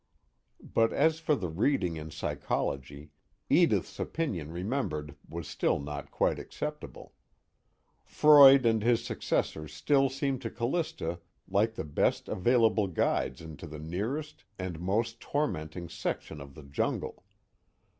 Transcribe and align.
But 0.73 0.91
as 0.91 1.19
for 1.19 1.35
the 1.35 1.47
reading 1.51 1.95
in 1.95 2.09
psychology, 2.09 3.11
Edith's 3.51 3.99
opinion 3.99 4.51
remembered 4.51 5.13
was 5.29 5.47
still 5.47 5.79
not 5.79 6.09
quite 6.09 6.39
acceptable. 6.39 7.13
Freud 8.03 8.65
and 8.65 8.81
his 8.81 9.05
successors 9.05 9.71
still 9.71 10.09
seemed 10.09 10.41
to 10.41 10.49
Callista 10.49 11.19
like 11.47 11.75
the 11.75 11.83
best 11.83 12.27
available 12.27 12.87
guides 12.87 13.41
into 13.41 13.67
the 13.67 13.77
nearest 13.77 14.43
and 14.57 14.79
most 14.79 15.19
tormenting 15.19 15.87
section 15.87 16.41
of 16.41 16.55
the 16.55 16.63
jungle. 16.63 17.23